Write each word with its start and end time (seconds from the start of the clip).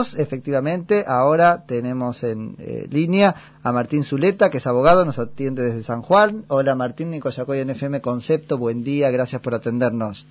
abogados, 0.00 0.18
efectivamente, 0.18 1.04
ahora 1.06 1.64
tenemos 1.66 2.22
en 2.24 2.56
eh, 2.58 2.86
línea 2.90 3.34
a 3.62 3.72
Martín 3.72 4.02
Zuleta, 4.02 4.50
que 4.50 4.58
es 4.58 4.66
abogado, 4.66 5.04
nos 5.04 5.18
atiende 5.18 5.62
desde 5.62 5.82
San 5.82 6.02
Juan. 6.02 6.44
Hola 6.48 6.74
Martín, 6.74 7.10
Nicoyacoy 7.10 7.58
en 7.58 7.70
FM 7.70 8.00
Concepto, 8.00 8.56
buen 8.56 8.82
día, 8.82 9.10
gracias 9.10 9.42
por 9.42 9.54
atendernos. 9.54 10.26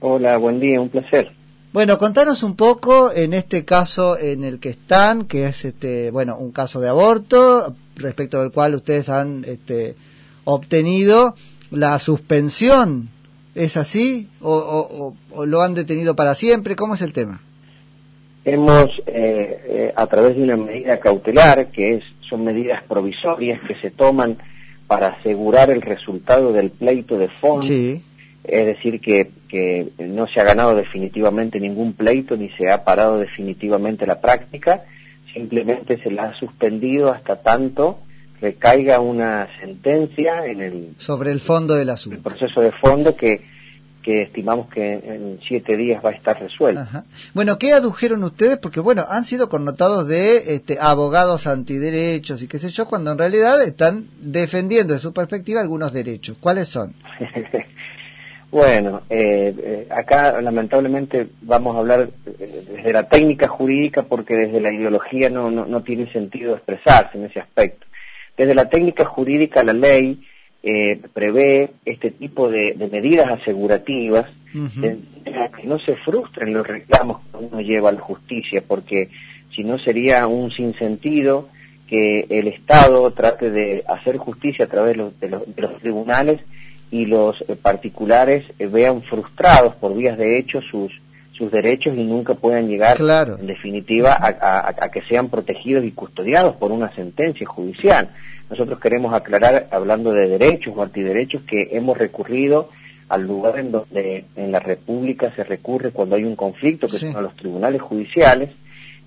Hola, 0.00 0.36
buen 0.36 0.60
día, 0.60 0.80
un 0.80 0.90
placer. 0.90 1.32
Bueno, 1.72 1.98
contanos 1.98 2.44
un 2.44 2.54
poco 2.54 3.10
en 3.12 3.34
este 3.34 3.64
caso 3.64 4.16
en 4.16 4.44
el 4.44 4.60
que 4.60 4.70
están, 4.70 5.24
que 5.24 5.46
es 5.46 5.64
este, 5.64 6.12
bueno, 6.12 6.36
un 6.38 6.52
caso 6.52 6.80
de 6.80 6.88
aborto, 6.88 7.74
respecto 7.96 8.40
del 8.40 8.52
cual 8.52 8.76
ustedes 8.76 9.08
han 9.08 9.44
este, 9.44 9.96
obtenido 10.44 11.34
la 11.70 11.98
suspensión. 11.98 13.10
¿Es 13.56 13.76
así? 13.76 14.28
¿O, 14.40 15.14
lo 15.46 15.62
han 15.62 15.74
detenido 15.74 16.14
para 16.14 16.34
siempre? 16.34 16.76
¿Cómo 16.76 16.94
es 16.94 17.02
el 17.02 17.12
tema? 17.12 17.40
Hemos, 18.44 19.02
eh, 19.06 19.64
eh, 19.66 19.92
a 19.96 20.06
través 20.06 20.36
de 20.36 20.42
una 20.42 20.56
medida 20.56 21.00
cautelar, 21.00 21.68
que 21.68 21.94
es, 21.94 22.04
son 22.28 22.44
medidas 22.44 22.82
provisorias 22.82 23.60
que 23.66 23.74
se 23.76 23.90
toman 23.90 24.38
para 24.86 25.08
asegurar 25.08 25.70
el 25.70 25.80
resultado 25.80 26.52
del 26.52 26.70
pleito 26.70 27.16
de 27.16 27.28
fondo, 27.28 27.66
es 27.66 28.66
decir, 28.66 29.00
que, 29.00 29.30
que 29.48 29.88
no 29.98 30.26
se 30.26 30.40
ha 30.40 30.44
ganado 30.44 30.76
definitivamente 30.76 31.58
ningún 31.58 31.94
pleito 31.94 32.36
ni 32.36 32.50
se 32.50 32.70
ha 32.70 32.84
parado 32.84 33.18
definitivamente 33.18 34.06
la 34.06 34.20
práctica, 34.20 34.84
simplemente 35.32 35.98
se 36.02 36.10
la 36.10 36.24
ha 36.24 36.34
suspendido 36.34 37.10
hasta 37.10 37.36
tanto 37.36 38.00
recaiga 38.44 39.00
una 39.00 39.48
sentencia 39.58 40.44
en 40.46 40.60
el 40.60 40.94
sobre 40.98 41.30
el 41.30 41.40
fondo 41.40 41.74
del 41.76 41.88
asunto. 41.88 42.16
El 42.16 42.22
proceso 42.22 42.60
de 42.60 42.72
fondo 42.72 43.16
que, 43.16 43.42
que 44.04 44.20
estimamos 44.20 44.68
que 44.68 44.92
en 44.92 45.40
siete 45.42 45.78
días 45.78 46.04
va 46.04 46.10
a 46.10 46.12
estar 46.12 46.38
resuelto. 46.38 46.86
Bueno, 47.32 47.58
¿qué 47.58 47.72
adujeron 47.72 48.22
ustedes? 48.22 48.58
Porque 48.58 48.78
bueno, 48.78 49.06
han 49.08 49.24
sido 49.24 49.48
connotados 49.48 50.06
de 50.06 50.54
este, 50.54 50.76
abogados 50.78 51.46
antiderechos 51.46 52.42
y 52.42 52.46
qué 52.46 52.58
sé 52.58 52.68
yo, 52.68 52.86
cuando 52.86 53.12
en 53.12 53.18
realidad 53.18 53.62
están 53.62 54.08
defendiendo 54.20 54.92
de 54.92 55.00
su 55.00 55.14
perspectiva 55.14 55.62
algunos 55.62 55.94
derechos. 55.94 56.36
¿Cuáles 56.38 56.68
son? 56.68 56.94
bueno, 58.50 59.00
eh, 59.08 59.54
eh, 59.56 59.88
acá 59.90 60.38
lamentablemente 60.42 61.28
vamos 61.40 61.74
a 61.74 61.78
hablar 61.78 62.10
eh, 62.38 62.64
desde 62.76 62.92
la 62.92 63.08
técnica 63.08 63.48
jurídica 63.48 64.02
porque 64.02 64.34
desde 64.34 64.60
la 64.60 64.70
ideología 64.70 65.30
no, 65.30 65.50
no, 65.50 65.64
no 65.64 65.82
tiene 65.82 66.12
sentido 66.12 66.54
expresarse 66.54 67.16
en 67.16 67.24
ese 67.24 67.40
aspecto. 67.40 67.86
Desde 68.36 68.54
la 68.54 68.68
técnica 68.68 69.06
jurídica 69.06 69.64
la 69.64 69.72
ley 69.72 70.26
eh, 70.66 70.98
prevé 71.12 71.72
este 71.84 72.10
tipo 72.10 72.48
de, 72.48 72.74
medidas 72.90 73.30
asegurativas 73.30 74.24
que 74.50 75.66
no 75.66 75.78
se 75.78 75.96
frustren 75.96 76.54
los 76.54 76.66
reclamos 76.66 77.20
que 77.20 77.36
uno 77.36 77.60
lleva 77.60 77.90
a 77.90 77.92
la 77.92 78.00
justicia, 78.00 78.64
porque 78.66 79.10
si 79.54 79.62
no 79.62 79.78
sería 79.78 80.26
un 80.26 80.50
sinsentido 80.50 81.50
que 81.86 82.26
el 82.30 82.48
Estado 82.48 83.10
trate 83.12 83.50
de 83.50 83.84
hacer 83.86 84.16
justicia 84.16 84.64
a 84.64 84.68
través 84.68 84.96
de 85.20 85.28
los, 85.28 85.78
tribunales 85.80 86.40
y 86.90 87.04
los 87.04 87.42
eh, 87.42 87.56
particulares 87.56 88.44
vean 88.58 89.02
frustrados 89.02 89.74
por 89.74 89.94
vías 89.94 90.16
de 90.16 90.38
hecho 90.38 90.62
sus, 90.62 90.92
sus 91.36 91.50
derechos 91.50 91.96
y 91.96 92.04
nunca 92.04 92.34
puedan 92.34 92.68
llegar, 92.68 92.98
en 93.00 93.46
definitiva, 93.46 94.16
a, 94.20 94.90
que 94.90 95.02
sean 95.02 95.28
protegidos 95.28 95.84
y 95.84 95.90
custodiados 95.90 96.54
por 96.56 96.70
una 96.70 96.94
sentencia 96.94 97.46
judicial. 97.46 98.10
Nosotros 98.48 98.78
queremos 98.78 99.12
aclarar, 99.14 99.68
hablando 99.72 100.12
de 100.12 100.28
derechos 100.28 100.74
o 100.76 100.82
antiderechos, 100.82 101.42
que 101.42 101.70
hemos 101.72 101.98
recurrido 101.98 102.70
al 103.08 103.22
lugar 103.22 103.58
en 103.58 103.72
donde 103.72 104.24
en 104.36 104.52
la 104.52 104.60
República 104.60 105.32
se 105.34 105.44
recurre 105.44 105.90
cuando 105.90 106.16
hay 106.16 106.24
un 106.24 106.36
conflicto, 106.36 106.88
que 106.88 106.98
son 106.98 107.22
los 107.22 107.34
tribunales 107.34 107.82
judiciales, 107.82 108.50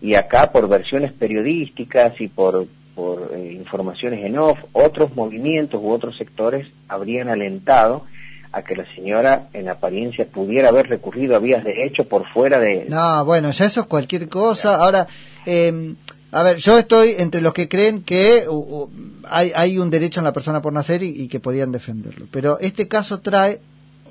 y 0.02 0.16
acá 0.16 0.52
por 0.52 0.68
versiones 0.68 1.14
periodísticas 1.14 2.20
y 2.20 2.28
por, 2.28 2.68
por 2.94 3.32
eh, 3.34 3.54
informaciones 3.54 4.26
en 4.26 4.38
off, 4.38 4.60
otros 4.74 5.16
movimientos 5.16 5.82
u 5.82 5.90
otros 5.90 6.18
sectores 6.18 6.68
habrían 6.88 7.30
alentado 7.30 8.06
a 8.52 8.62
que 8.64 8.76
la 8.76 8.86
señora 8.96 9.50
en 9.54 9.70
apariencia 9.70 10.26
pudiera 10.26 10.70
haber 10.70 10.88
recurrido 10.88 11.36
a 11.36 11.40
vías 11.40 11.64
de 11.64 11.84
hecho 11.84 12.06
por 12.06 12.28
fuera 12.28 12.60
de... 12.60 12.86
No, 12.90 13.26
bueno, 13.26 13.52
ya 13.52 13.66
eso 13.66 13.82
es 13.82 13.88
cualquier 13.88 14.30
cosa. 14.30 14.76
Ahora, 14.76 15.08
eh, 15.46 15.96
a 16.32 16.44
ver, 16.44 16.58
yo 16.58 16.78
estoy 16.78 17.16
entre 17.18 17.42
los 17.42 17.54
que 17.54 17.70
creen 17.70 18.04
que 18.04 18.46
hay, 19.24 19.52
hay, 19.56 19.78
un 19.78 19.90
derecho 19.90 20.20
en 20.20 20.26
la 20.26 20.34
persona 20.34 20.62
por 20.62 20.74
nacer 20.74 21.02
y, 21.04 21.28
que 21.28 21.40
podían 21.40 21.72
defenderlo. 21.72 22.28
Pero 22.32 22.60
este 22.60 22.88
caso 22.88 23.20
trae 23.22 23.62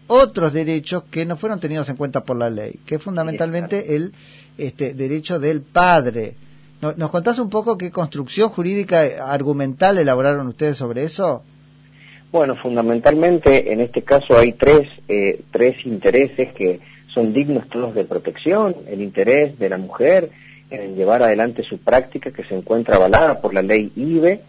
otros 0.07 0.53
derechos 0.53 1.05
que 1.11 1.27
no 1.27 1.37
fueron 1.37 1.61
tenidos 1.61 1.89
en 1.89 1.97
cuenta 1.97 2.25
por 2.25 2.37
la 2.37 2.49
ley, 2.49 2.81
que 2.87 2.97
es 2.97 3.03
fundamentalmente 3.03 3.97
el 3.97 4.13
este, 4.57 4.95
derecho 4.95 5.39
del 5.39 5.63
padre. 5.63 6.37
¿Nos 6.81 7.11
contás 7.11 7.39
un 7.39 7.51
poco 7.51 7.77
qué 7.77 7.91
construcción 7.91 8.51
jurídica 8.51 9.03
argumental 9.27 9.99
elaboraron 9.99 10.47
ustedes 10.47 10.77
sobre 10.77 11.05
eso? 11.05 11.43
Bueno, 12.37 12.55
fundamentalmente 12.55 13.73
en 13.73 13.81
este 13.81 14.03
caso 14.03 14.37
hay 14.37 14.53
tres, 14.53 14.87
eh, 15.09 15.41
tres 15.51 15.87
intereses 15.87 16.53
que 16.53 16.81
son 17.09 17.33
dignos 17.33 17.67
todos 17.71 17.95
de 17.95 18.05
protección, 18.05 18.77
el 18.89 19.01
interés 19.01 19.59
de 19.59 19.71
la 19.71 19.79
mujer 19.79 20.29
en 20.69 20.97
llevar 20.97 21.23
adelante 21.23 21.63
su 21.63 21.79
práctica 21.79 22.33
que 22.33 22.45
se 22.45 22.55
encuentra 22.55 22.97
avalada 22.97 23.41
por 23.41 23.55
la 23.55 23.63
ley 23.63 23.91
IBE, 23.97 24.43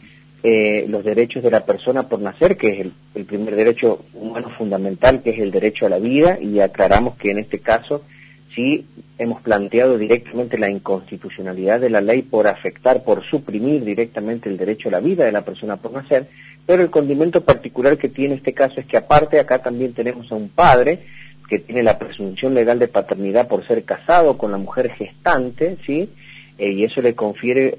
eh, 0.44 0.86
los 0.90 1.06
derechos 1.06 1.42
de 1.42 1.50
la 1.50 1.66
persona 1.66 2.10
por 2.10 2.20
nacer, 2.20 2.58
que 2.58 2.82
es 2.82 2.88
el, 3.16 3.24
primer 3.24 3.56
derecho 3.56 4.04
humano 4.14 4.50
fundamental, 4.50 5.22
que 5.22 5.30
es 5.30 5.40
el 5.40 5.52
derecho 5.52 5.86
a 5.86 5.90
la 5.90 6.00
vida, 6.00 6.40
y 6.42 6.60
aclaramos 6.60 7.16
que 7.16 7.32
en 7.32 7.38
este 7.40 7.60
caso 7.60 8.04
sí 8.54 8.86
hemos 9.18 9.42
planteado 9.42 9.98
directamente 9.98 10.58
la 10.58 10.70
inconstitucionalidad 10.70 11.80
de 11.80 11.90
la 11.90 12.02
ley 12.02 12.22
por 12.22 12.48
afectar, 12.48 13.06
por 13.06 13.24
suprimir 13.24 13.86
directamente 13.86 14.50
el 14.50 14.58
derecho 14.58 14.90
a 14.90 14.92
la 14.92 15.00
vida 15.00 15.24
de 15.24 15.32
la 15.32 15.46
persona 15.46 15.78
por 15.78 15.94
nacer, 15.94 16.28
pero 16.68 16.84
el 16.84 16.92
condimento 16.92 17.44
particular 17.44 17.98
que 17.98 18.10
tiene 18.10 18.36
este 18.36 18.54
caso 18.54 18.80
es 18.80 18.86
que 18.86 18.98
aparte 18.98 19.40
acá 19.40 19.60
también 19.60 19.94
tenemos 19.94 20.32
a 20.32 20.36
un 20.36 20.50
padre 20.50 21.00
que 21.50 21.60
tiene 21.60 21.82
la 21.82 21.98
presunción 21.98 22.54
legal 22.54 22.78
de 22.78 22.90
paternidad 22.90 23.48
por 23.48 23.66
ser 23.66 23.86
casado 23.86 24.38
con 24.38 24.52
la 24.52 24.58
mujer 24.58 24.92
gestante, 24.92 25.78
¿sí? 25.88 26.10
Eh, 26.58 26.72
y 26.72 26.84
eso 26.84 27.02
le 27.02 27.16
confiere, 27.16 27.78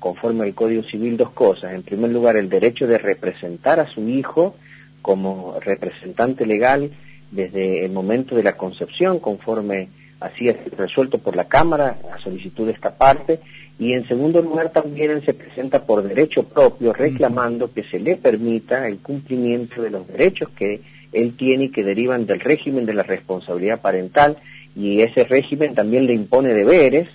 conforme 0.00 0.44
al 0.44 0.54
Código 0.54 0.82
Civil, 0.82 1.16
dos 1.16 1.30
cosas. 1.30 1.74
En 1.74 1.84
primer 1.84 2.10
lugar, 2.10 2.36
el 2.36 2.48
derecho 2.48 2.86
de 2.88 2.98
representar 2.98 3.78
a 3.78 3.86
su 3.86 4.08
hijo 4.08 4.56
como 5.00 5.58
representante 5.60 6.44
legal 6.44 6.90
desde 7.30 7.84
el 7.84 7.92
momento 7.92 8.34
de 8.34 8.42
la 8.42 8.56
concepción, 8.56 9.20
conforme 9.20 9.90
así 10.18 10.48
es 10.48 10.56
resuelto 10.76 11.18
por 11.18 11.36
la 11.36 11.44
Cámara 11.44 11.98
a 12.12 12.18
solicitud 12.18 12.66
de 12.66 12.72
esta 12.72 12.96
parte. 12.96 13.40
Y 13.78 13.92
en 13.92 14.06
segundo 14.06 14.40
lugar, 14.40 14.70
también 14.70 15.10
él 15.10 15.24
se 15.24 15.34
presenta 15.34 15.84
por 15.84 16.02
derecho 16.02 16.44
propio, 16.44 16.92
reclamando 16.92 17.72
que 17.72 17.82
se 17.84 17.98
le 17.98 18.16
permita 18.16 18.86
el 18.86 18.98
cumplimiento 18.98 19.82
de 19.82 19.90
los 19.90 20.06
derechos 20.06 20.48
que 20.56 20.80
él 21.12 21.36
tiene 21.36 21.64
y 21.64 21.68
que 21.70 21.82
derivan 21.82 22.26
del 22.26 22.40
régimen 22.40 22.86
de 22.86 22.94
la 22.94 23.02
responsabilidad 23.02 23.80
parental. 23.80 24.36
Y 24.76 25.00
ese 25.00 25.24
régimen 25.24 25.74
también 25.74 26.06
le 26.06 26.14
impone 26.14 26.52
deberes 26.52 27.08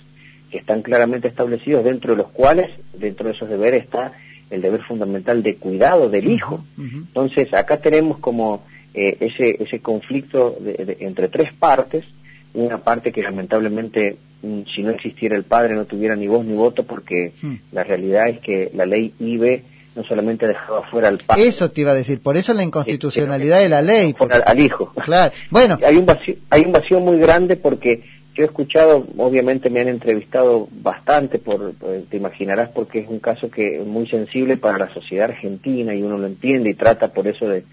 que 0.50 0.58
están 0.58 0.82
claramente 0.82 1.28
establecidos 1.28 1.84
dentro 1.84 2.12
de 2.12 2.18
los 2.18 2.30
cuales, 2.30 2.70
dentro 2.92 3.28
de 3.28 3.34
esos 3.34 3.48
deberes 3.48 3.84
está 3.84 4.12
el 4.50 4.62
deber 4.62 4.82
fundamental 4.82 5.42
de 5.42 5.56
cuidado 5.56 6.10
del 6.10 6.28
hijo. 6.28 6.64
Entonces, 6.76 7.54
acá 7.54 7.80
tenemos 7.80 8.18
como 8.18 8.64
eh, 8.92 9.16
ese, 9.20 9.62
ese 9.62 9.80
conflicto 9.80 10.58
entre 10.76 11.28
tres 11.28 11.52
partes, 11.52 12.04
una 12.52 12.78
parte 12.78 13.12
que 13.12 13.22
lamentablemente 13.22 14.16
si 14.42 14.82
no 14.82 14.90
existiera 14.90 15.36
el 15.36 15.44
padre 15.44 15.74
no 15.74 15.84
tuviera 15.84 16.16
ni 16.16 16.26
voz 16.26 16.44
ni 16.44 16.54
voto 16.54 16.84
porque 16.84 17.32
la 17.72 17.84
realidad 17.84 18.28
es 18.28 18.40
que 18.40 18.70
la 18.74 18.86
ley 18.86 19.14
IBE 19.18 19.64
no 19.94 20.04
solamente 20.04 20.44
ha 20.44 20.48
dejado 20.48 20.78
afuera 20.78 21.08
al 21.08 21.18
padre. 21.18 21.46
Eso 21.46 21.70
te 21.70 21.80
iba 21.82 21.90
a 21.90 21.94
decir, 21.94 22.20
por 22.20 22.36
eso 22.36 22.54
la 22.54 22.62
inconstitucionalidad 22.62 23.60
de 23.60 23.68
la 23.68 23.82
ley. 23.82 24.14
Al, 24.46 24.60
hijo. 24.60 24.92
Claro, 25.04 25.32
bueno. 25.50 25.78
Hay 25.84 25.96
un, 25.96 26.06
vacío, 26.06 26.36
hay 26.48 26.62
un 26.62 26.72
vacío 26.72 27.00
muy 27.00 27.18
grande 27.18 27.56
porque 27.56 28.02
yo 28.34 28.44
he 28.44 28.46
escuchado, 28.46 29.06
obviamente 29.16 29.70
me 29.70 29.80
han 29.80 29.88
entrevistado 29.88 30.68
bastante, 30.70 31.38
por, 31.38 31.74
te 32.08 32.16
imaginarás 32.16 32.68
porque 32.70 33.00
es 33.00 33.08
un 33.08 33.18
caso 33.18 33.50
que 33.50 33.80
es 33.80 33.86
muy 33.86 34.06
sensible 34.06 34.56
para 34.56 34.78
la 34.78 34.94
sociedad 34.94 35.30
argentina 35.30 35.94
y 35.94 36.02
uno 36.02 36.16
lo 36.16 36.26
entiende 36.26 36.70
y 36.70 36.74
trata 36.74 37.12
por 37.12 37.26
eso 37.26 37.48
de, 37.48 37.64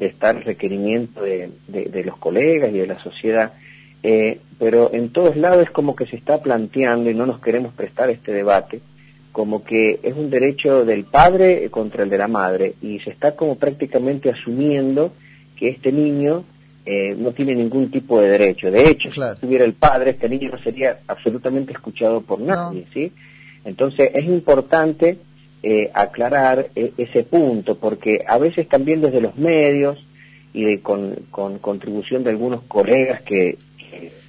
estar 0.00 0.44
requerimiento 0.44 1.22
de, 1.22 1.50
de, 1.68 2.04
los 2.04 2.18
colegas 2.18 2.70
y 2.70 2.78
de 2.78 2.86
la 2.86 3.02
sociedad. 3.02 3.54
Eh, 4.06 4.38
pero 4.58 4.92
en 4.92 5.08
todos 5.08 5.34
lados 5.34 5.62
es 5.62 5.70
como 5.70 5.96
que 5.96 6.06
se 6.06 6.16
está 6.16 6.42
planteando 6.42 7.08
y 7.08 7.14
no 7.14 7.24
nos 7.24 7.40
queremos 7.40 7.72
prestar 7.72 8.10
este 8.10 8.32
debate 8.32 8.82
como 9.34 9.64
que 9.64 9.98
es 10.04 10.14
un 10.14 10.30
derecho 10.30 10.84
del 10.84 11.02
padre 11.06 11.68
contra 11.68 12.04
el 12.04 12.08
de 12.08 12.18
la 12.18 12.28
madre 12.28 12.74
y 12.80 13.00
se 13.00 13.10
está 13.10 13.34
como 13.34 13.56
prácticamente 13.56 14.30
asumiendo 14.30 15.12
que 15.56 15.70
este 15.70 15.90
niño 15.90 16.44
eh, 16.86 17.16
no 17.18 17.32
tiene 17.32 17.56
ningún 17.56 17.90
tipo 17.90 18.20
de 18.20 18.28
derecho. 18.28 18.70
De 18.70 18.88
hecho, 18.88 19.10
si 19.12 19.20
tuviera 19.40 19.64
el 19.64 19.72
padre, 19.72 20.10
este 20.10 20.28
niño 20.28 20.50
no 20.50 20.62
sería 20.62 21.00
absolutamente 21.08 21.72
escuchado 21.72 22.20
por 22.20 22.40
nadie, 22.40 22.86
¿sí? 22.94 23.10
Entonces 23.64 24.12
es 24.14 24.24
importante 24.24 25.18
eh, 25.64 25.90
aclarar 25.94 26.68
e, 26.76 26.92
ese 26.96 27.24
punto, 27.24 27.76
porque 27.76 28.22
a 28.28 28.38
veces 28.38 28.68
también 28.68 29.00
desde 29.00 29.20
los 29.20 29.36
medios 29.36 29.96
y 30.52 30.78
con, 30.78 31.16
contribución 31.32 32.22
de 32.22 32.30
algunos 32.30 32.62
colegas 32.68 33.22
que, 33.22 33.58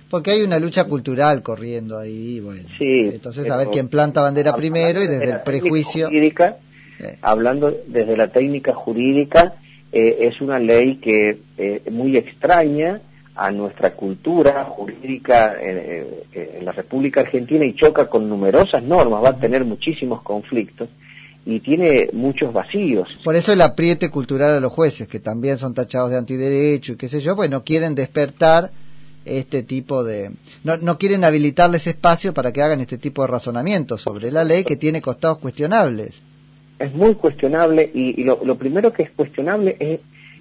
Porque 0.10 0.32
hay 0.32 0.42
una 0.42 0.60
lucha 0.60 0.86
cultural 0.86 1.42
corriendo 1.42 1.98
ahí, 1.98 2.40
bueno. 2.40 2.70
Sí, 2.78 3.10
Entonces, 3.14 3.50
a 3.50 3.58
ver 3.58 3.70
quién 3.70 3.88
planta 3.88 4.22
bandera 4.22 4.56
primero 4.56 5.02
y 5.04 5.08
desde 5.08 5.32
el 5.32 5.42
prejuicio... 5.42 6.08
Jurídica, 6.08 6.58
Hablando 7.22 7.76
desde 7.88 8.16
la 8.16 8.30
técnica 8.30 8.74
jurídica, 8.74 9.56
eh, 9.92 10.18
es 10.22 10.42
una 10.42 10.60
ley 10.60 10.96
que 10.98 11.40
eh, 11.58 11.82
es 11.86 11.92
muy 11.92 12.16
extraña 12.18 13.02
a 13.36 13.52
nuestra 13.52 13.94
cultura 13.94 14.64
jurídica 14.64 15.56
eh, 15.62 16.24
en 16.34 16.64
la 16.64 16.72
República 16.72 17.22
Argentina 17.22 17.66
y 17.66 17.74
choca 17.74 18.08
con 18.08 18.30
numerosas 18.30 18.82
normas, 18.82 19.24
va 19.24 19.30
a 19.30 19.38
tener 19.38 19.66
muchísimos 19.66 20.22
conflictos 20.22 20.88
y 21.46 21.60
tiene 21.60 22.10
muchos 22.14 22.54
vacíos. 22.54 23.20
Por 23.24 23.36
eso 23.36 23.52
el 23.52 23.62
apriete 23.62 24.10
cultural 24.10 24.56
a 24.56 24.60
los 24.62 24.72
jueces, 24.72 25.08
que 25.08 25.20
también 25.20 25.58
son 25.58 25.74
tachados 25.74 26.12
de 26.12 26.18
antiderecho 26.18 26.94
y 26.94 26.96
qué 26.96 27.10
sé 27.10 27.20
yo, 27.20 27.36
pues 27.36 27.50
no 27.50 27.64
quieren 27.64 27.94
despertar 27.94 28.72
este 29.26 29.64
tipo 29.64 30.04
de... 30.04 30.32
No, 30.64 30.78
no 30.78 30.98
quieren 30.98 31.24
habilitarles 31.24 31.88
espacio 31.88 32.34
para 32.34 32.52
que 32.52 32.62
hagan 32.62 32.82
este 32.82 32.98
tipo 32.98 33.24
de 33.24 33.28
razonamientos 33.28 34.02
sobre 34.02 34.32
la 34.32 34.44
ley 34.44 34.64
que 34.64 34.76
tiene 34.76 35.02
costados 35.02 35.40
cuestionables. 35.40 36.22
Es 36.80 36.94
muy 36.94 37.16
cuestionable 37.16 37.90
y, 37.94 38.24
lo, 38.24 38.40
lo, 38.44 38.58
primero 38.58 38.94
que 38.94 39.04
es 39.04 39.12
cuestionable 39.12 39.78
es 39.80 40.00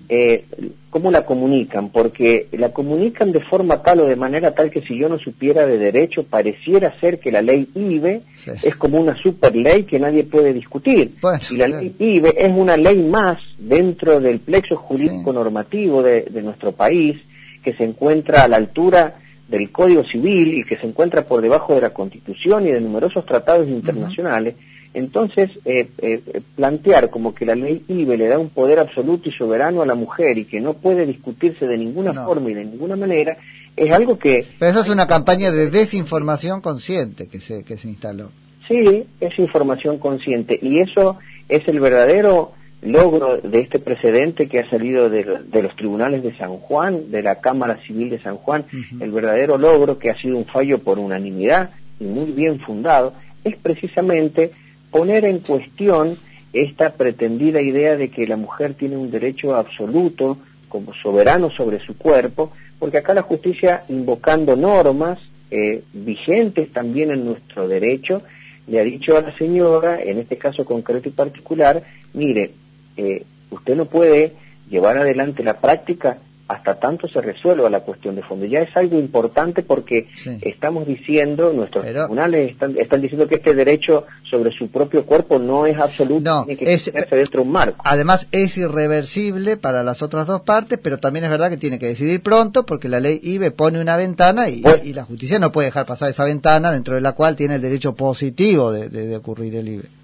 eh, 0.09 0.45
cómo 0.91 1.11
la 1.11 1.25
comunican, 1.25 1.89
porque 1.89 2.49
la 2.53 2.69
comunican 2.69 3.33
de 3.33 3.41
forma 3.41 3.83
tal 3.83 4.01
o 4.01 4.07
de 4.07 4.17
manera 4.17 4.55
tal 4.55 4.71
que 4.71 4.83
si 4.83 4.97
yo 4.99 5.09
no 5.09 5.19
supiera 5.19 5.67
de 5.67 5.79
derecho, 5.79 6.25
pareciera 6.25 6.99
ser 7.01 7.19
que 7.19 7.33
la 7.33 7.43
ley 7.43 7.69
IBE 7.75 8.23
es 8.63 8.77
como 8.77 9.01
una 9.01 9.17
super 9.17 9.57
ley 9.57 9.85
que 9.85 9.99
nadie 9.99 10.25
puede 10.25 10.53
discutir. 10.53 11.15
y 11.51 11.57
la 11.57 11.69
ley 11.69 11.97
IBE 11.99 12.35
es 12.37 12.53
una 12.55 12.77
ley 12.77 13.03
más 13.03 13.39
dentro 13.59 14.21
del 14.21 14.41
plexo 14.41 14.77
jurídico 14.77 15.33
normativo 15.33 16.03
de, 16.03 16.29
nuestro 16.43 16.73
país, 16.73 17.17
que 17.65 17.75
se 17.75 17.85
encuentra 17.85 18.43
a 18.43 18.49
la 18.49 18.57
altura 18.57 19.17
del 19.49 19.71
Código 19.71 20.05
Civil 20.05 20.55
y 20.55 20.65
que 20.65 20.77
se 20.77 20.87
encuentra 20.87 21.27
por 21.27 21.41
debajo 21.41 21.75
de 21.75 21.81
la 21.81 21.91
Constitución 21.91 22.67
y 22.67 22.71
de 22.71 22.81
numerosos 22.81 23.25
tratados 23.27 23.67
internacionales. 23.69 24.55
Entonces, 24.93 25.51
eh, 25.65 25.89
eh, 25.99 26.43
plantear 26.55 27.11
como 27.11 27.35
que 27.35 27.45
la 27.45 27.57
ley 27.57 27.85
IBE 27.89 28.17
le 28.17 28.29
da 28.29 28.39
un 28.39 28.51
poder 28.51 28.79
absoluto 28.79 29.29
y 29.29 29.33
soberano 29.33 29.83
a 29.83 29.87
la 29.87 29.97
mujer 29.97 30.39
y 30.39 30.45
que 30.45 30.61
no 30.61 30.75
puede 30.75 31.05
discutirse 31.05 31.67
de 31.67 31.77
ninguna 31.77 32.13
forma 32.25 32.51
y 32.51 32.55
de 32.55 32.65
ninguna 32.65 32.95
manera, 32.95 33.37
es 33.77 33.91
algo 33.91 34.19
que... 34.19 34.47
Pero 34.59 34.71
eso 34.71 34.81
es 34.83 34.89
una 34.89 35.09
campaña 35.09 35.51
de 35.51 35.69
desinformación 35.69 36.61
consciente 36.61 37.27
que 37.27 37.41
se, 37.41 37.65
que 37.65 37.77
se 37.77 37.89
instaló. 37.89 38.31
Sí, 38.69 39.05
es 39.21 39.39
información 39.39 39.99
consciente 39.99 40.59
y 40.63 40.79
eso 40.79 41.19
es 41.49 41.67
el 41.67 41.81
verdadero 41.81 42.53
logro 42.85 43.39
de 43.39 43.61
este 43.61 43.79
precedente 43.79 44.47
que 44.47 44.61
ha 44.61 44.69
salido 44.69 45.09
de, 45.09 45.25
los 45.25 45.75
tribunales 45.75 46.23
de 46.23 46.37
San 46.37 46.59
Juan, 46.59 47.11
de 47.11 47.23
la 47.23 47.41
Cámara 47.41 47.81
Civil 47.87 48.11
de 48.11 48.21
San 48.21 48.37
Juan, 48.37 48.67
el 49.01 49.11
verdadero 49.11 49.57
logro 49.57 49.99
que 49.99 50.11
ha 50.11 50.19
sido 50.19 50.37
un 50.37 50.45
fallo 50.45 50.79
por 50.79 50.99
unanimidad 50.99 51.71
y 51.99 52.05
muy 52.05 52.31
bien 52.33 52.61
fundado, 52.61 53.15
es 53.43 53.57
precisamente 53.57 54.53
poner 54.91 55.25
en 55.25 55.39
cuestión 55.39 56.19
esta 56.53 56.93
pretendida 56.93 57.63
idea 57.63 57.97
de 57.97 58.11
que 58.11 58.27
la 58.27 58.37
mujer 58.37 58.75
tiene 58.75 58.97
un 58.97 59.11
derecho 59.11 59.57
absoluto 59.57 60.39
como 60.69 60.93
soberano 60.95 61.51
sobre 61.51 61.81
su 61.81 61.97
cuerpo, 61.97 62.53
porque 62.79 62.99
acá 62.99 63.15
la 63.15 63.23
justicia, 63.23 63.85
invocando 63.89 64.57
normas 64.57 65.19
eh, 65.51 65.83
vigentes 65.93 66.73
también 66.73 67.11
en 67.11 67.25
nuestro 67.25 67.67
derecho, 67.67 68.23
le 68.67 68.81
ha 68.81 68.85
dicho 68.85 69.17
a 69.17 69.23
la 69.23 69.37
señora, 69.37 70.03
en 70.03 70.19
este 70.19 70.37
caso 70.37 70.65
concreto 70.65 71.09
y 71.09 71.13
particular, 71.13 71.83
mire, 72.13 72.53
eh, 72.97 73.25
usted 73.51 73.77
no 73.77 73.87
puede 73.87 74.33
llevar 74.69 74.97
adelante 74.99 75.43
la 75.43 75.61
práctica 75.61 76.19
hasta 76.47 76.79
tanto 76.79 77.09
se 77.09 77.23
resuelva 77.23 77.71
la 77.71 77.81
cuestión 77.81 78.17
de 78.17 78.23
fondo. 78.23 78.45
Ya 78.45 78.61
es 78.61 78.77
algo 78.77 78.99
importante 78.99 79.63
porque 79.63 80.09
estamos 80.43 80.87
diciendo, 80.87 81.53
nuestros 81.55 81.87
tribunales 81.87 82.53
están, 82.53 82.77
están, 82.77 83.01
diciendo 83.01 83.27
que 83.27 83.37
este 83.37 83.55
derecho 83.55 84.07
sobre 84.25 84.53
su 84.53 84.69
propio 84.69 85.07
cuerpo 85.07 85.39
no 85.39 85.67
es 85.67 85.79
absoluto, 85.79 86.31
no, 86.31 86.45
tiene 86.45 86.59
que 86.59 86.75
es, 86.75 86.93
dentro 86.93 87.41
de 87.41 87.47
un 87.47 87.51
marco. 87.51 87.81
Además 87.85 88.29
es 88.31 88.59
irreversible 88.59 89.57
para 89.57 89.83
las 89.83 90.03
otras 90.03 90.27
dos 90.27 90.43
partes, 90.43 90.79
pero 90.83 90.99
también 90.99 91.25
es 91.25 91.31
verdad 91.31 91.49
que 91.49 91.57
tiene 91.57 91.79
que 91.79 91.87
decidir 91.87 92.23
pronto 92.23 92.67
porque 92.67 92.89
la 92.89 93.01
ley 93.01 93.21
IBE 93.23 93.51
pone 93.51 93.81
una 93.81 93.97
ventana 93.97 94.49
y, 94.51 94.63
y 94.85 94.93
la 94.93 95.05
justicia 95.05 95.39
no 95.39 95.51
puede 95.51 95.69
dejar 95.69 95.87
pasar 95.87 96.11
esa 96.11 96.25
ventana 96.25 96.73
dentro 96.73 96.95
de 96.95 97.01
la 97.01 97.13
cual 97.13 97.37
tiene 97.37 97.55
el 97.55 97.63
derecho 97.63 97.95
positivo 97.95 98.71
de, 98.71 98.91
de 98.91 99.17
ocurrir 99.17 99.57
el 99.57 99.69
IBE. 99.69 100.04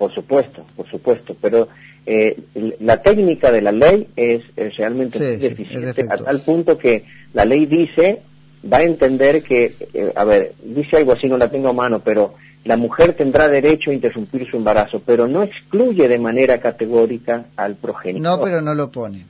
Por 0.00 0.14
supuesto, 0.14 0.64
por 0.76 0.88
supuesto, 0.88 1.36
pero 1.38 1.68
eh, 2.06 2.34
la 2.80 3.02
técnica 3.02 3.52
de 3.52 3.60
la 3.60 3.70
ley 3.70 4.08
es, 4.16 4.40
realmente 4.78 5.36
deficiente, 5.36 6.06
a 6.08 6.16
tal 6.16 6.40
punto 6.40 6.78
que 6.78 7.04
la 7.34 7.44
ley 7.44 7.66
dice, 7.66 8.22
va 8.64 8.78
a 8.78 8.82
entender 8.82 9.42
que, 9.42 9.74
eh, 9.92 10.10
a 10.16 10.24
ver, 10.24 10.54
dice 10.64 10.96
algo 10.96 11.12
así, 11.12 11.28
no 11.28 11.36
la 11.36 11.50
tengo 11.50 11.68
a 11.68 11.74
mano, 11.74 12.00
pero 12.02 12.32
la 12.64 12.78
mujer 12.78 13.12
tendrá 13.12 13.46
derecho 13.46 13.90
a 13.90 13.92
interrumpir 13.92 14.50
su 14.50 14.56
embarazo, 14.56 15.02
pero 15.04 15.28
no 15.28 15.42
excluye 15.42 16.08
de 16.08 16.18
manera 16.18 16.60
categórica 16.60 17.48
al 17.56 17.74
progenitor. 17.74 18.38
No, 18.38 18.42
pero 18.42 18.62
no 18.62 18.72
lo 18.72 18.90
pone. 18.90 19.26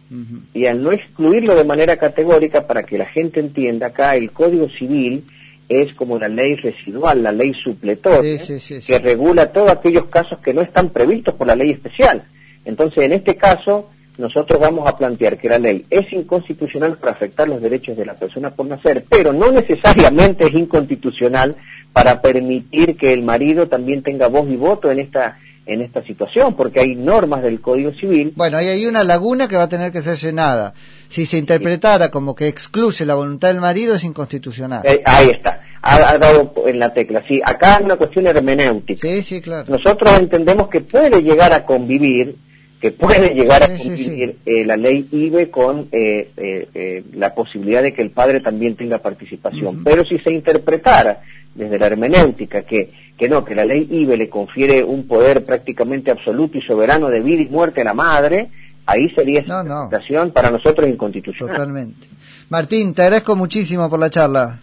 Y 0.54 0.66
al 0.66 0.84
no 0.84 0.92
excluirlo 0.92 1.56
de 1.56 1.64
manera 1.64 1.96
categórica, 1.96 2.68
para 2.68 2.84
que 2.84 2.96
la 2.96 3.06
gente 3.06 3.40
entienda, 3.40 3.88
acá 3.88 4.14
el 4.14 4.30
Código 4.30 4.68
Civil 4.68 5.24
es 5.70 5.94
como 5.94 6.18
la 6.18 6.28
ley 6.28 6.56
residual, 6.56 7.22
la 7.22 7.30
ley 7.30 7.54
supletoria, 7.54 8.38
que 8.84 8.98
regula 8.98 9.52
todos 9.52 9.70
aquellos 9.70 10.06
casos 10.06 10.40
que 10.40 10.52
no 10.52 10.62
están 10.62 10.90
previstos 10.90 11.34
por 11.34 11.46
la 11.46 11.54
ley 11.54 11.70
especial. 11.70 12.24
Entonces, 12.64 13.04
en 13.04 13.12
este 13.12 13.36
caso, 13.36 13.88
nosotros 14.18 14.58
vamos 14.58 14.88
a 14.88 14.98
plantear 14.98 15.38
que 15.38 15.48
la 15.48 15.60
ley 15.60 15.86
es 15.88 16.12
inconstitucional 16.12 16.96
para 16.96 17.12
afectar 17.12 17.48
los 17.48 17.62
derechos 17.62 17.96
de 17.96 18.04
la 18.04 18.14
persona 18.14 18.50
por 18.50 18.66
nacer, 18.66 19.04
pero 19.08 19.32
no 19.32 19.52
necesariamente 19.52 20.48
es 20.48 20.54
inconstitucional 20.54 21.54
para 21.92 22.20
permitir 22.20 22.96
que 22.96 23.12
el 23.12 23.22
marido 23.22 23.68
también 23.68 24.02
tenga 24.02 24.26
voz 24.26 24.50
y 24.50 24.56
voto 24.56 24.90
en 24.90 24.98
esta 24.98 25.38
en 25.66 25.82
esta 25.82 26.02
situación, 26.02 26.54
porque 26.54 26.80
hay 26.80 26.96
normas 26.96 27.42
del 27.42 27.60
Código 27.60 27.92
Civil. 27.92 28.32
Bueno, 28.34 28.56
ahí 28.56 28.66
hay 28.66 28.86
una 28.86 29.04
laguna 29.04 29.46
que 29.46 29.56
va 29.56 29.64
a 29.64 29.68
tener 29.68 29.92
que 29.92 30.02
ser 30.02 30.16
llenada. 30.16 30.74
Si 31.08 31.26
se 31.26 31.38
interpretara 31.38 32.10
como 32.10 32.34
que 32.34 32.48
excluye 32.48 33.06
la 33.06 33.14
voluntad 33.14 33.48
del 33.48 33.60
marido, 33.60 33.94
es 33.94 34.02
inconstitucional. 34.02 34.82
Eh, 34.84 35.02
ahí 35.04 35.30
está, 35.30 35.59
ha, 35.82 36.18
dado 36.18 36.52
en 36.66 36.78
la 36.78 36.92
tecla. 36.92 37.22
Sí, 37.26 37.40
acá 37.44 37.76
hay 37.76 37.84
una 37.84 37.96
cuestión 37.96 38.26
hermenéutica. 38.26 39.08
Sí, 39.08 39.22
sí, 39.22 39.40
claro. 39.40 39.66
Nosotros 39.68 40.18
entendemos 40.18 40.68
que 40.68 40.80
puede 40.80 41.22
llegar 41.22 41.52
a 41.52 41.64
convivir 41.64 42.36
que 42.80 42.92
puede 42.92 43.34
llegar 43.34 43.62
a 43.62 43.68
cumplir 43.68 44.38
eh, 44.46 44.64
la 44.64 44.76
ley 44.76 45.06
IBE 45.12 45.50
con 45.50 45.88
eh, 45.92 46.30
eh, 46.36 47.04
la 47.12 47.34
posibilidad 47.34 47.82
de 47.82 47.92
que 47.92 48.00
el 48.00 48.10
padre 48.10 48.40
también 48.40 48.74
tenga 48.74 48.98
participación. 48.98 49.84
Pero 49.84 50.04
si 50.04 50.18
se 50.18 50.32
interpretara 50.32 51.20
desde 51.54 51.78
la 51.78 51.86
hermenéutica 51.86 52.62
que, 52.62 52.90
que 53.18 53.28
no, 53.28 53.44
que 53.44 53.54
la 53.54 53.66
ley 53.66 53.86
IBE 53.90 54.16
le 54.16 54.30
confiere 54.30 54.82
un 54.82 55.06
poder 55.06 55.44
prácticamente 55.44 56.10
absoluto 56.10 56.56
y 56.56 56.62
soberano 56.62 57.10
de 57.10 57.20
vida 57.20 57.42
y 57.42 57.48
muerte 57.48 57.82
a 57.82 57.84
la 57.84 57.92
madre, 57.92 58.48
ahí 58.86 59.10
sería 59.10 59.40
esa 59.40 59.60
interpretación 59.60 60.30
para 60.30 60.50
nosotros 60.50 60.88
inconstitucional. 60.88 61.56
Totalmente. 61.56 62.08
Martín, 62.48 62.94
te 62.94 63.02
agradezco 63.02 63.36
muchísimo 63.36 63.90
por 63.90 64.00
la 64.00 64.08
charla. 64.08 64.58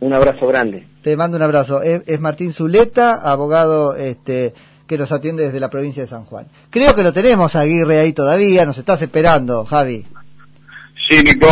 Un 0.00 0.12
abrazo 0.12 0.46
grande. 0.46 0.86
Te 1.02 1.16
mando 1.16 1.36
un 1.36 1.42
abrazo. 1.42 1.82
Es, 1.82 2.02
es 2.06 2.20
Martín 2.20 2.52
Zuleta, 2.52 3.14
abogado 3.14 3.96
este, 3.96 4.54
que 4.86 4.98
nos 4.98 5.12
atiende 5.12 5.44
desde 5.44 5.60
la 5.60 5.70
provincia 5.70 6.02
de 6.02 6.08
San 6.08 6.24
Juan. 6.24 6.46
Creo 6.70 6.94
que 6.94 7.02
lo 7.02 7.12
tenemos 7.12 7.54
Aguirre 7.54 7.98
ahí 7.98 8.12
todavía, 8.12 8.64
nos 8.64 8.78
estás 8.78 9.02
esperando, 9.02 9.64
Javi. 9.64 10.06
Sí, 11.08 11.22
Nico. 11.22 11.46